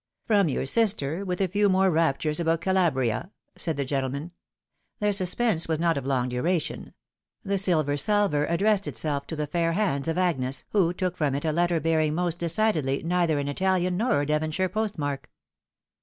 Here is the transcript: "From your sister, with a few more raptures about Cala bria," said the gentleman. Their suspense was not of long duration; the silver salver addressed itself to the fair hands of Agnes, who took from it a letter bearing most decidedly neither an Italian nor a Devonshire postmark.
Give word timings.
"From 0.25 0.49
your 0.49 0.65
sister, 0.65 1.23
with 1.23 1.41
a 1.41 1.47
few 1.47 1.69
more 1.69 1.91
raptures 1.91 2.39
about 2.39 2.61
Cala 2.61 2.89
bria," 2.89 3.31
said 3.55 3.77
the 3.77 3.85
gentleman. 3.85 4.31
Their 4.99 5.13
suspense 5.13 5.67
was 5.67 5.79
not 5.79 5.95
of 5.95 6.07
long 6.07 6.27
duration; 6.29 6.95
the 7.43 7.59
silver 7.59 7.95
salver 7.97 8.47
addressed 8.47 8.87
itself 8.87 9.27
to 9.27 9.35
the 9.35 9.45
fair 9.45 9.73
hands 9.73 10.07
of 10.07 10.17
Agnes, 10.17 10.65
who 10.71 10.91
took 10.91 11.15
from 11.17 11.35
it 11.35 11.45
a 11.45 11.51
letter 11.51 11.79
bearing 11.79 12.15
most 12.15 12.39
decidedly 12.39 13.03
neither 13.03 13.37
an 13.37 13.47
Italian 13.47 13.95
nor 13.95 14.21
a 14.21 14.25
Devonshire 14.25 14.69
postmark. 14.69 15.29